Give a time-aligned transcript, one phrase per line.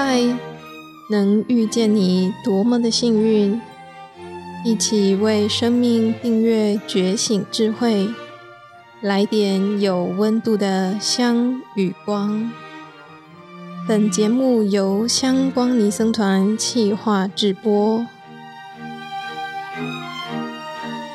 [0.00, 0.22] 嗨，
[1.10, 3.60] 能遇见你多么的幸运！
[4.64, 8.08] 一起为生命订阅觉醒智慧，
[9.00, 12.48] 来点有温度的香与光。
[13.88, 18.06] 本节目由香光尼僧团企划制播。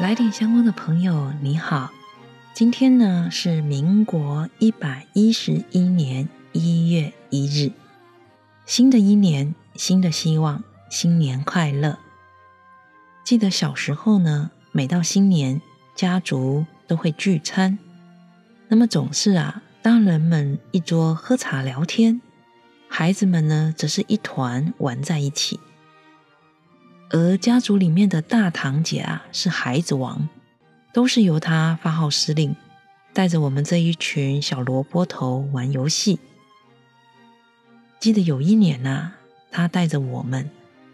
[0.01, 1.89] 来点香光的朋友，你好，
[2.53, 7.71] 今天呢是民国一百一十一年一月一日，
[8.65, 11.99] 新的一年，新的希望，新年快乐。
[13.25, 15.61] 记得小时候呢，每到新年，
[15.95, 17.77] 家族都会聚餐。
[18.69, 22.21] 那么总是啊，大人们一桌喝茶聊天，
[22.87, 25.59] 孩子们呢，则是一团玩在一起。
[27.09, 30.29] 而家族里面的大堂姐啊，是孩子王，
[30.93, 32.55] 都是由她发号施令，
[33.11, 36.17] 带着我们这一群小萝卜头玩游戏。
[38.03, 39.15] 记得有一年呐、啊，
[39.49, 40.49] 她带着我们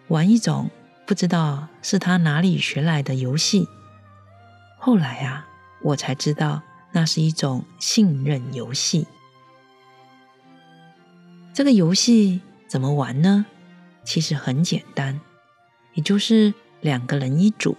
[0.09, 0.69] 玩一种。
[1.07, 3.67] 不知道是他哪里学来的游戏。
[4.77, 5.47] 后来啊，
[5.81, 9.07] 我才知道那是一种信任游戏。
[11.51, 13.47] 这个游戏怎么玩呢？
[14.03, 15.19] 其实很简单，
[15.95, 17.75] 也就是两个人一组，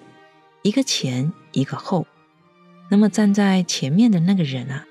[0.62, 2.04] 一个前，一个后。
[2.90, 4.86] 那么站在前面的那个人啊，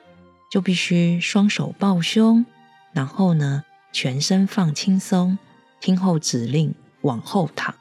[0.50, 2.46] 就必须双手抱胸，
[2.94, 5.38] 然后呢，全身放轻松，
[5.80, 7.76] 听候指令，往后躺。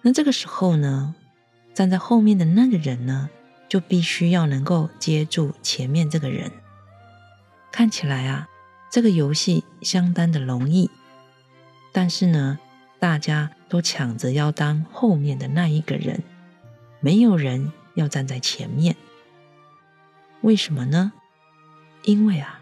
[0.00, 1.14] 那这个时候呢，
[1.74, 3.30] 站在后面的那个人呢，
[3.68, 6.50] 就必须要能够接住前面这个人。
[7.70, 8.48] 看起来啊，
[8.90, 10.90] 这个游戏相当的容易，
[11.92, 12.58] 但是呢，
[12.98, 16.22] 大家都抢着要当后面的那一个人，
[17.00, 18.96] 没有人要站在前面。
[20.40, 21.12] 为什么呢？
[22.02, 22.60] 因为啊，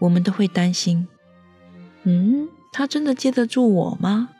[0.00, 1.08] 我们都会担心，
[2.04, 4.30] 嗯，他真的接得住我吗？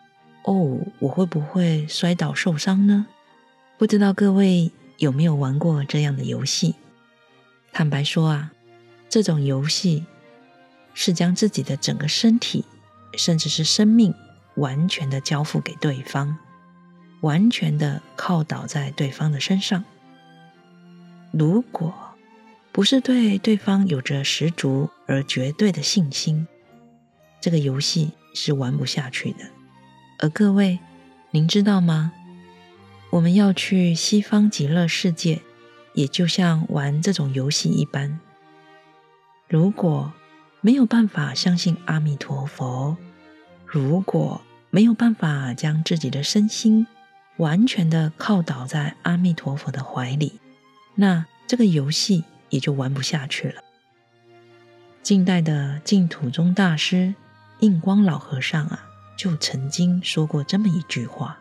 [0.44, 3.06] 哦，我会不会摔倒受伤呢？
[3.78, 6.74] 不知道各位有没有玩过这样的游戏？
[7.72, 8.52] 坦白说啊，
[9.08, 10.04] 这种游戏
[10.94, 12.64] 是将自己的整个身体，
[13.16, 14.12] 甚至是生命，
[14.56, 16.36] 完全的交付给对方，
[17.20, 19.84] 完全的靠倒在对方的身上。
[21.30, 21.94] 如果
[22.72, 26.46] 不是对对方有着十足而绝对的信心，
[27.42, 29.44] 这个游戏是玩不下去的。
[30.20, 30.78] 而各位，
[31.32, 32.12] 您知道吗？
[33.10, 35.42] 我们要去西方极乐世界，
[35.92, 38.20] 也就像玩这种游戏一般。
[39.48, 40.12] 如果
[40.60, 42.96] 没有办法相信阿弥陀佛，
[43.66, 46.86] 如果没有办法将自己的身心
[47.38, 50.40] 完全的靠倒在阿弥陀佛的怀里，
[50.94, 53.60] 那这个游戏也就玩不下去了。
[55.02, 57.14] 近代的净土宗大师
[57.62, 58.88] 印光老和尚啊。
[59.14, 61.38] 就曾经说过这么一句话：“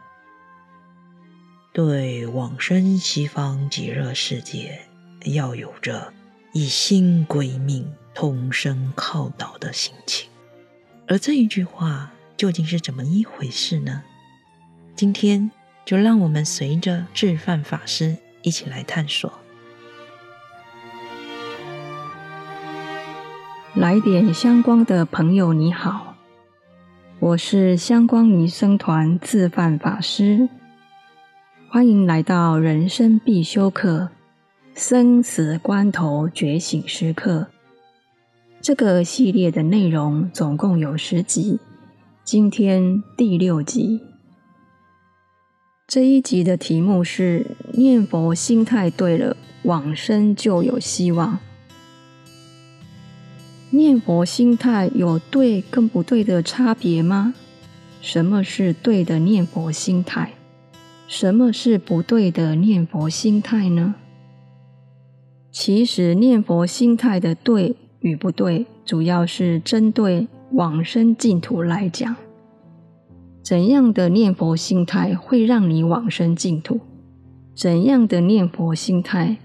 [1.74, 4.82] 对往生西方极乐世界，
[5.26, 6.14] 要有着
[6.54, 10.30] 一心归命、通身靠倒的心情。”
[11.08, 14.04] 而这一句话究竟是怎么一回事呢？
[14.96, 15.50] 今天
[15.84, 19.34] 就让我们随着智范法师一起来探索。
[23.74, 26.11] 来点香光的朋友，你好。
[27.22, 30.50] 我是香光尼僧团自范法师，
[31.70, 34.10] 欢迎来到人生必修课——
[34.74, 37.46] 生死关头觉醒时刻。
[38.60, 41.60] 这个系列的内容总共有十集，
[42.24, 44.02] 今天第六集。
[45.86, 51.38] 这一集的题目是“念佛心态对了，往生就有希望”。
[53.74, 57.34] 念佛心态有对跟不对的差别吗？
[58.02, 60.34] 什么是对的念佛心态？
[61.08, 63.96] 什么是不对的念佛心态呢？
[65.52, 72.14] 其实念佛心态的对与不对，主要是针对往生净土来讲。
[73.42, 76.82] 怎样的念佛心态会让你往生净土？
[77.56, 79.38] 怎样的念佛心态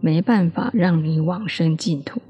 [0.00, 2.20] 没办法让你往生净土？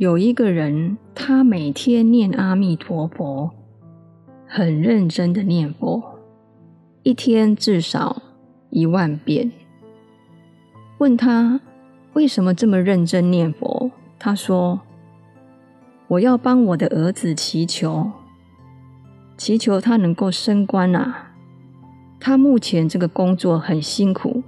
[0.00, 3.50] 有一个人，他每天念阿弥陀佛，
[4.46, 6.02] 很认真的念佛，
[7.02, 8.22] 一天至少
[8.70, 9.52] 一万遍。
[10.96, 11.60] 问他
[12.14, 13.90] 为什么这么认真念佛？
[14.18, 14.80] 他说
[16.08, 18.10] ：“我要帮我的儿子祈求，
[19.36, 21.32] 祈求他能够升官啊！
[22.18, 24.42] 他目前这个工作很辛苦，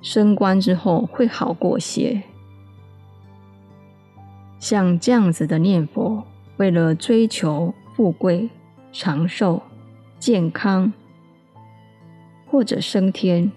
[0.00, 2.22] 升官之后会好过些。”
[4.68, 6.24] 像这样子的念佛，
[6.56, 8.50] 为了追求富贵、
[8.90, 9.62] 长寿、
[10.18, 10.92] 健康，
[12.48, 13.52] 或者升天，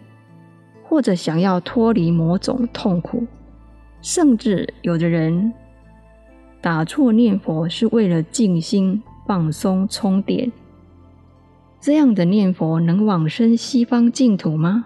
[0.84, 3.26] 或者想要脱离某种痛苦，
[4.04, 5.52] 甚至有的人
[6.62, 10.52] 打坐念佛是为了静心、放松、充电。
[11.80, 14.86] 这样的念佛能往生西方净土吗？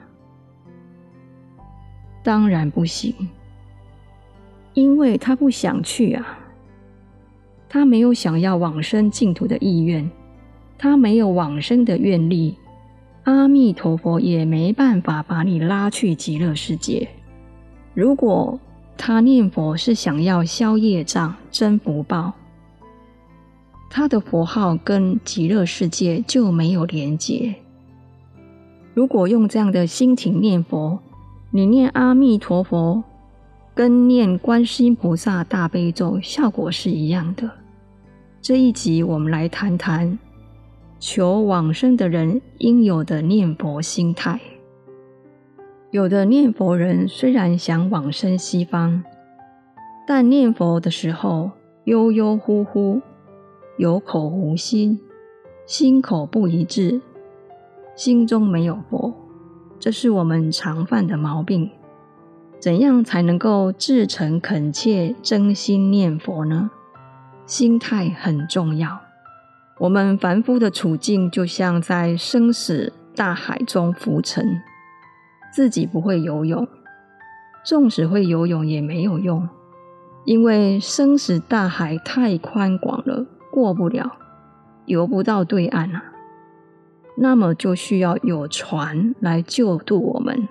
[2.24, 3.14] 当然不行，
[4.74, 6.40] 因为他不想去啊，
[7.70, 10.10] 他没有想要往生净土的意愿，
[10.78, 12.58] 他没有往生的愿力，
[13.24, 17.08] 阿弥陀佛也没办法把你拉去极乐世界。
[17.94, 18.60] 如果
[18.98, 22.34] 他念佛是想要消业障、增福报。
[23.90, 27.54] 他的佛号跟极乐世界就没有连结。
[28.96, 31.00] 如果用这样的心情念佛，
[31.52, 33.04] 你念阿弥陀佛，
[33.76, 37.50] 跟念观世音菩萨大悲咒效果是一样的。
[38.42, 40.20] 这一集我们来谈谈
[41.00, 44.40] 求往生的人应有的念佛心态。
[45.90, 49.04] 有的念佛人虽然想往生西方，
[50.06, 51.52] 但念佛的时候
[51.86, 53.02] 悠悠忽忽。
[53.78, 55.00] 有口无心，
[55.66, 57.02] 心口不一致，
[57.96, 59.12] 心中没有佛，
[59.80, 61.72] 这是我们常犯的毛病。
[62.64, 66.72] 怎样才能够至诚恳切、真心念佛呢？
[67.46, 69.02] 心态很重要。
[69.80, 74.62] 我们凡夫的处境就像在生死大海中浮沉，
[75.52, 76.66] 自己不会游泳，
[77.66, 79.50] 纵使会游泳也没有用，
[80.24, 83.26] 因为生死大海太宽广了。
[83.52, 84.10] 过不了，
[84.86, 86.02] 游不到对岸啊，
[87.18, 90.48] 那么就需要有船来救渡我们。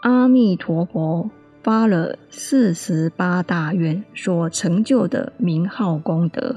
[0.00, 1.30] 阿弥陀佛
[1.62, 6.56] 发了四十八大愿所成就的名号功德，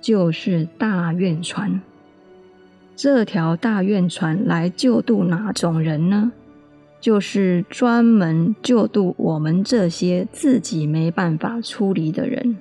[0.00, 1.80] 就是大愿船。
[2.96, 6.32] 这条大愿船来救度哪种人呢？
[6.98, 12.56] 就是专门救度我们这些自己没办法出离的人。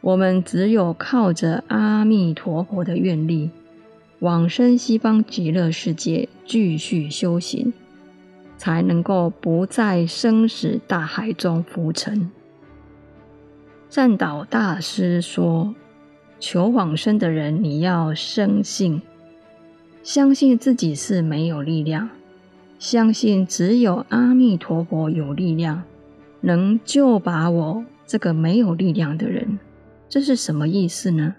[0.00, 3.50] 我们只有靠着阿弥陀佛的愿力，
[4.18, 7.72] 往生西方极乐世界，继续修行，
[8.58, 12.30] 才能够不在生死大海中浮沉。
[13.88, 15.74] 善导大师说
[16.38, 19.00] ：“求往生的人，你要深信，
[20.02, 22.10] 相信自己是没有力量，
[22.78, 25.84] 相信只有阿弥陀佛有力量，
[26.42, 29.58] 能救拔我这个没有力量的人。”
[30.10, 31.34] 这是什么意思呢？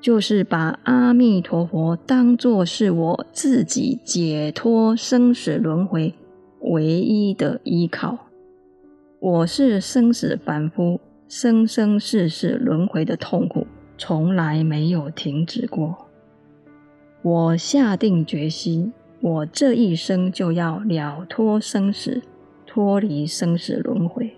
[0.00, 6.14] 就是把阿弥陀佛当作是我自己解脱生死轮回
[6.60, 8.18] 唯一的依靠。
[9.18, 10.98] 我是生死凡夫，
[11.28, 13.66] 生生世世轮回的痛苦
[13.98, 16.06] 从来没有停止过。
[17.20, 22.22] 我下定决心，我这一生就要了脱生死，
[22.66, 24.32] 脱离生死轮回。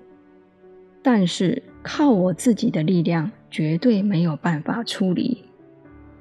[1.05, 5.45] 但是，靠我自己的力量，绝对没有办法出离，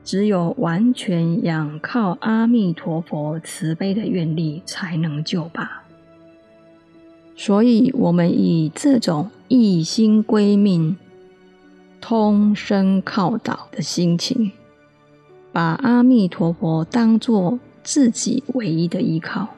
[0.03, 5.83] 只有完全仰靠阿弥陀佛慈悲的愿力，才能救拔。
[7.36, 10.96] 所以，我们以这种一心归命、
[12.00, 14.51] 通身靠倒的心情，
[15.51, 19.50] 把阿弥陀佛当作自己唯一的依靠。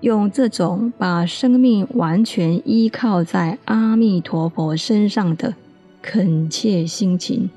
[0.00, 5.54] 用这种把生命完全依靠在阿弥陀佛身上的
[6.02, 7.48] 恳切心情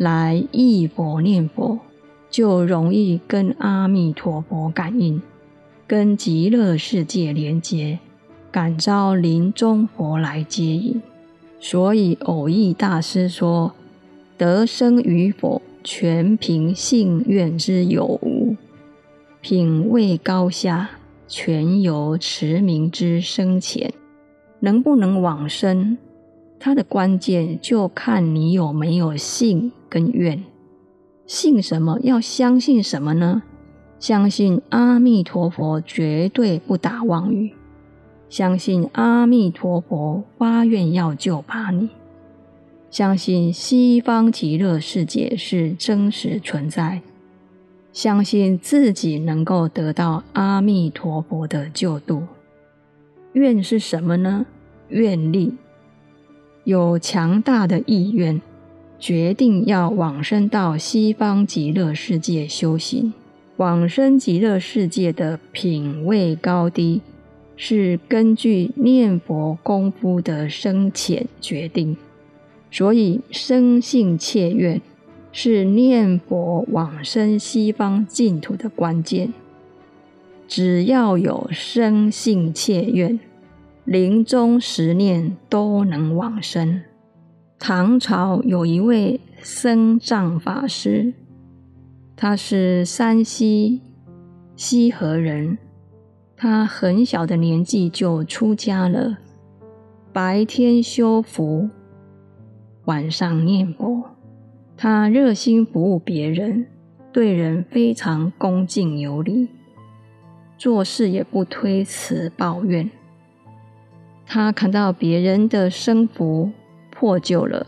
[0.00, 1.78] 来忆佛念佛，
[2.30, 5.20] 就容易跟阿弥陀佛感应，
[5.86, 7.98] 跟极乐世界连接，
[8.50, 11.02] 感召临终佛来接引。
[11.60, 13.74] 所以偶益大师说
[14.38, 18.56] ：“得生与否，全凭信愿之有无，
[19.42, 20.92] 品位高下。”
[21.28, 23.92] 全由持名之深浅，
[24.58, 25.96] 能不能往生，
[26.60, 30.44] 它的关键就看你有没有信跟愿。
[31.26, 31.98] 信什么？
[32.02, 33.42] 要相信什么呢？
[33.98, 37.54] 相信阿弥陀佛绝对不打妄语，
[38.28, 41.88] 相信阿弥陀佛发愿要救拔你，
[42.90, 47.00] 相信西方极乐世界是真实存在。
[47.92, 52.22] 相信自己能够得到阿弥陀佛的救度，
[53.32, 54.46] 愿是什么呢？
[54.88, 55.54] 愿力，
[56.64, 58.40] 有强大的意愿，
[58.98, 63.12] 决定要往生到西方极乐世界修行。
[63.56, 67.02] 往生极乐世界的品位高低，
[67.56, 71.96] 是根据念佛功夫的深浅决定。
[72.70, 74.80] 所以生信切愿
[75.32, 79.34] 是念佛往生西方净土的关键。
[80.48, 83.20] 只要有生信切愿，
[83.84, 86.82] 临终十念都能往生。
[87.58, 91.12] 唐朝有一位僧藏法师，
[92.16, 93.80] 他是山西
[94.56, 95.58] 西河人，
[96.36, 99.18] 他很小的年纪就出家了，
[100.12, 101.68] 白天修福，
[102.84, 104.04] 晚上念佛。
[104.76, 106.66] 他热心服务别人，
[107.12, 109.48] 对人非常恭敬有礼。
[110.56, 112.90] 做事也不推辞抱怨。
[114.32, 116.52] 他看到别人的僧服
[116.88, 117.66] 破旧了，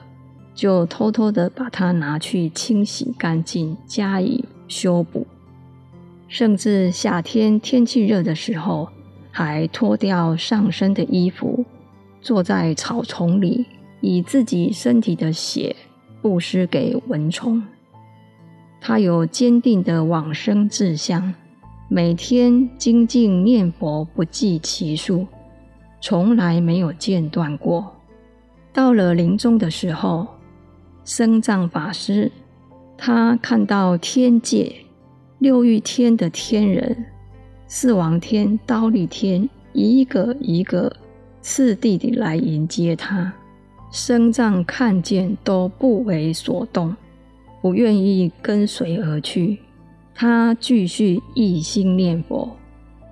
[0.54, 5.26] 就偷偷的把它拿去清洗干净，加以修补。
[6.28, 8.88] 甚至夏天天气热的时候，
[9.32, 11.64] 还脱掉上身的衣服，
[12.20, 13.66] 坐在草丛里，
[14.00, 15.74] 以自己身体的血
[16.22, 17.60] 布施给蚊虫。
[18.80, 21.34] 他有坚定的往生志向。
[21.88, 25.26] 每天精进念佛不计其数，
[26.02, 27.94] 从来没有间断过。
[28.72, 30.26] 到了临终的时候，
[31.04, 32.30] 生藏法师
[32.98, 34.74] 他看到天界
[35.38, 37.04] 六欲天的天人、
[37.68, 40.92] 四王天、刀立天一个一个
[41.40, 43.32] 次第地来迎接他，
[43.92, 46.96] 生藏看见都不为所动，
[47.60, 49.58] 不愿意跟随而去。
[50.14, 52.56] 他继续一心念佛，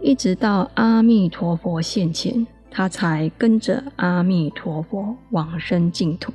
[0.01, 6.33] 一直到阿弥陀佛现前，他才跟着阿弥陀佛往生净土。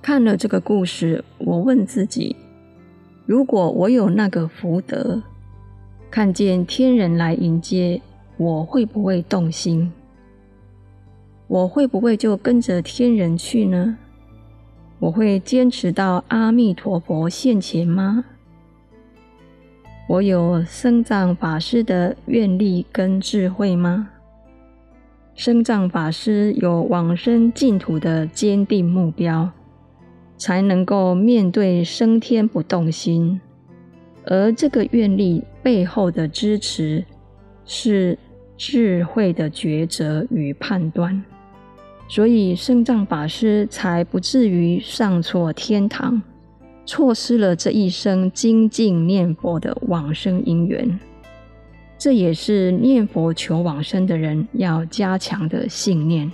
[0.00, 2.34] 看了这个故事，我问自己：
[3.26, 5.22] 如果我有那个福德，
[6.10, 8.00] 看见天人来迎接，
[8.36, 9.92] 我会不会动心？
[11.48, 13.98] 我会不会就跟着天人去呢？
[14.98, 18.24] 我会坚持到阿弥陀佛现前吗？
[20.08, 24.08] 我有生藏法师的愿力跟智慧吗？
[25.36, 29.50] 生藏法师有往生净土的坚定目标，
[30.38, 33.38] 才能够面对升天不动心。
[34.24, 37.04] 而这个愿力背后的支持，
[37.66, 38.18] 是
[38.56, 41.22] 智慧的抉择与判断，
[42.08, 46.22] 所以生藏法师才不至于上错天堂。
[46.86, 50.98] 错失了这一生精进念佛的往生因缘，
[52.06, 56.30] 这也是念佛求往生的人要加强的信念。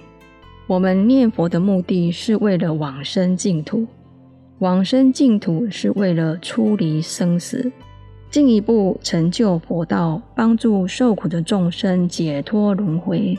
[0.67, 3.87] 我们念佛的目的是为了往生净土，
[4.59, 7.73] 往生净土是为了出离生死，
[8.31, 13.35] 进一步成就佛道，帮助受苦的众生解脱轮回。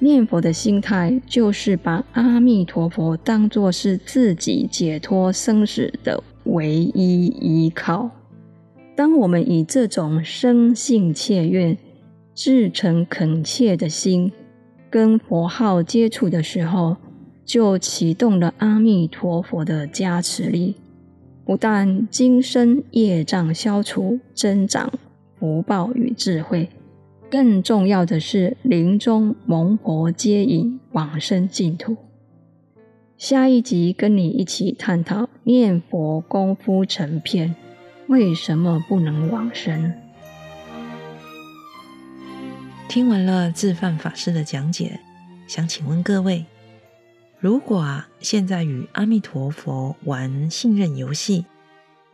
[0.00, 8.10] 念佛的心态，就是把阿弥陀佛当作是自己解脱生死的唯一依靠。
[8.98, 11.78] 当我们以这种生信切愿、
[12.34, 14.32] 至诚恳切的心
[14.90, 16.96] 跟佛号接触的时候，
[17.44, 20.74] 就启动了阿弥陀佛的加持力，
[21.44, 24.92] 不但今生业障消除，增长
[25.38, 26.68] 福报与智慧。
[27.30, 31.96] 更重要的是，临终蒙佛接引往生净土。
[33.16, 37.54] 下一集跟你一起探讨念佛功夫成片，
[38.08, 39.92] 为什么不能往生？
[42.88, 44.98] 听完了自范法师的讲解，
[45.46, 46.46] 想请问各位：
[47.38, 51.44] 如果啊，现在与阿弥陀佛玩信任游戏，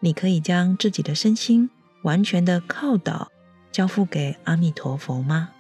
[0.00, 1.70] 你可以将自己的身心
[2.02, 3.30] 完全的靠倒。
[3.70, 5.50] 交付给阿弥陀佛吗？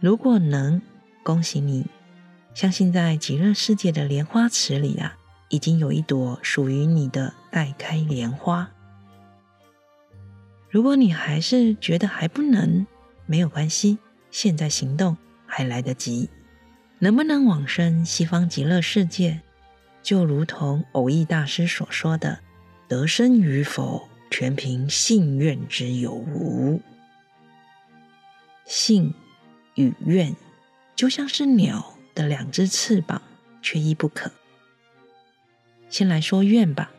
[0.00, 0.80] 如果能，
[1.24, 1.86] 恭喜你！
[2.54, 5.16] 相信在极乐世界的莲花池里啊，
[5.48, 8.70] 已经有一朵属于你的待开莲花。
[10.70, 12.86] 如果你还是觉得还不能，
[13.26, 13.98] 没有关系，
[14.30, 16.28] 现在行动还来得及。
[16.98, 19.40] 能不能往生西方极乐世界，
[20.02, 22.40] 就如同蕅益大师所说的
[22.88, 26.82] ：“得生与否。”全凭信愿之有无，
[28.66, 29.14] 信
[29.74, 30.36] 与愿
[30.94, 33.22] 就像是鸟的两只翅膀，
[33.62, 34.30] 缺一不可。
[35.88, 36.90] 先来说愿吧。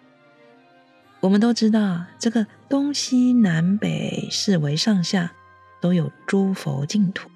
[1.21, 5.33] 我们都知道，这个东西南北四维上下
[5.81, 7.29] 都有诸佛净土，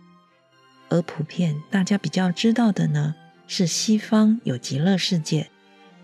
[0.89, 3.13] 而普遍大家比较知道的呢，
[3.45, 5.49] 是西方有极乐世界，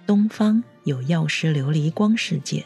[0.06, 2.66] 东方有药师琉璃光世界。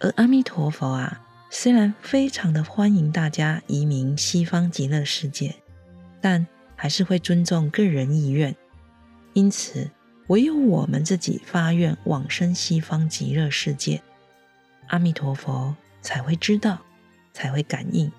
[0.00, 5.54] 而阿弥陀佛啊，虽然非常的欢迎大家移民西方极乐世界，
[6.20, 8.56] 但还是会尊重个人意愿。
[9.34, 9.88] 因此，
[10.28, 14.02] 唯有我们自己发愿往生西方极乐世界，
[14.88, 16.78] 阿弥陀佛才会知道，
[17.32, 18.10] 才会感应，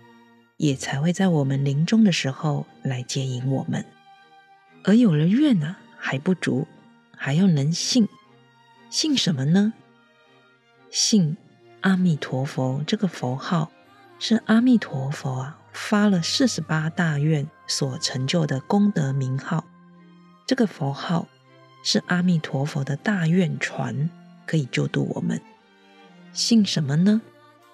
[0.57, 3.83] 也才会在我们临终的时候来接引我们。
[4.83, 6.67] 而有了愿呢、啊，还不足，
[7.15, 8.07] 还要能信。
[8.91, 9.73] 信什么呢？
[10.91, 11.35] 信
[11.81, 13.71] 阿弥陀佛这个佛号，
[14.19, 19.65] 是阿弥陀佛啊发了四十八大愿所成就的功德名号。
[20.45, 21.27] 这个佛号
[21.87, 24.09] 是阿弥陀佛的大愿船，
[24.47, 25.39] 可以救度我们。
[26.33, 27.21] 信什么呢？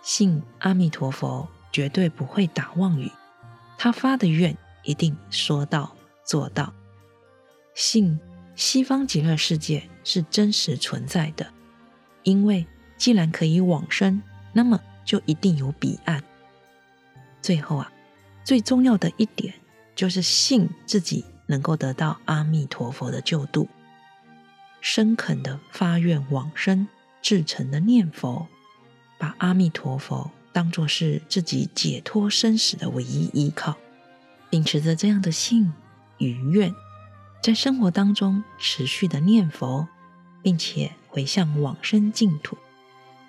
[0.01, 3.09] 信阿弥陀佛绝对不会打妄语，
[3.77, 6.73] 他发的愿一定说到做到。
[7.73, 8.19] 信
[8.53, 11.47] 西方极乐世界是真实存在的，
[12.23, 16.21] 因为既然可以往生，那么就一定有彼岸。
[17.41, 17.89] 最后啊，
[18.43, 19.53] 最重要的一点
[19.95, 23.69] 就是信自己能够得到阿弥陀佛的救度，
[24.81, 26.87] 深恳的发愿往生，
[27.21, 28.47] 至诚的念佛，
[29.17, 33.77] 把阿弥陀佛当作是自己解脱生死的唯一依靠，
[34.49, 35.71] 秉持着这样的信
[36.17, 36.73] 与愿。
[37.41, 39.87] 在生活当中持续的念佛，
[40.41, 42.57] 并且回向往生净土，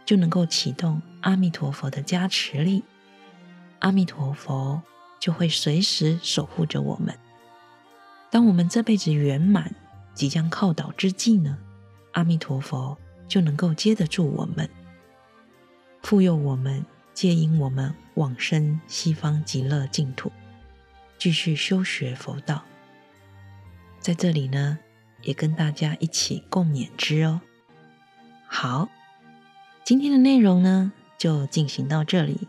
[0.04, 2.82] 就能够启动阿弥陀佛的加持力。
[3.78, 4.82] 阿弥陀佛
[5.20, 7.14] 就会随时守护着我们。
[8.30, 9.74] 当我们这辈子圆满，
[10.14, 11.58] 即将靠倒之际呢，
[12.12, 14.68] 阿弥陀佛就能够接得住我们，
[16.02, 20.30] 护佑我们，接引我们往生西方极乐净土，
[21.18, 22.62] 继续修学佛道。
[24.00, 24.78] 在这里呢，
[25.22, 27.40] 也跟大家一起共勉之哦。
[28.46, 28.88] 好，
[29.84, 32.48] 今天的内容呢就进行到这里。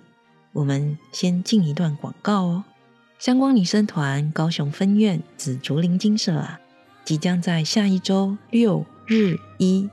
[0.51, 2.63] 我们先进一段广告哦。
[3.19, 6.59] 香光女生团高雄分院紫竹林精舍啊，
[7.05, 9.89] 即将在下一周六日一，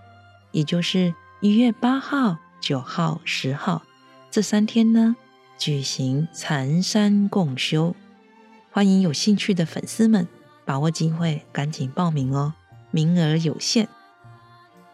[0.52, 3.82] 也就是一月八号、九号、十号
[4.30, 5.16] 这三天呢，
[5.58, 7.96] 举行禅山共修，
[8.70, 10.28] 欢迎有兴趣的粉丝们。
[10.64, 12.54] 把握机会，赶紧报名哦，
[12.92, 13.88] 名额有限。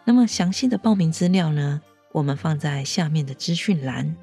[0.04, 4.16] 那么详细的报名资料呢，我们放在下面的资讯栏。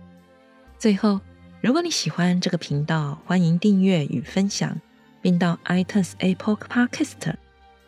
[0.80, 1.22] 最后，
[1.62, 4.82] 如果你喜欢这个频道，欢迎订阅与分享，
[5.22, 7.36] 并到 iTunes Apple Podcast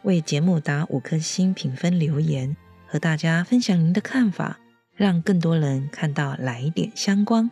[0.06, 2.56] 为节目打五颗星评分留言，
[2.88, 4.60] 和大家分享您的看法，
[4.96, 7.50] 让更多人看到来点相关。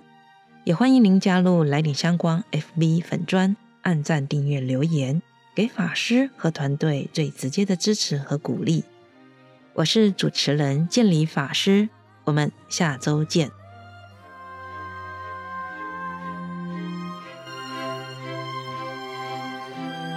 [0.63, 5.21] 也欢迎您加入来点相关 FB 粉砖，按赞、订阅、留言。
[5.55, 8.83] 给法师和团队最直接的支持和鼓励。
[9.73, 11.89] 我是主持人建理法师，
[12.23, 13.51] 我们下周见。